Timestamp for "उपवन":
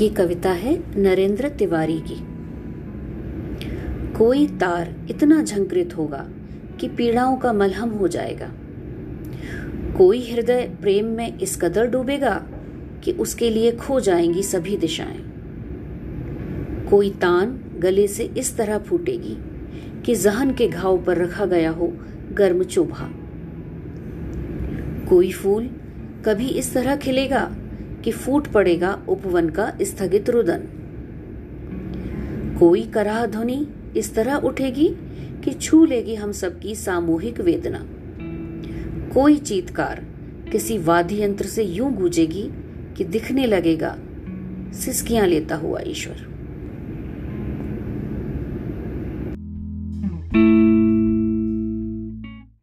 29.08-29.48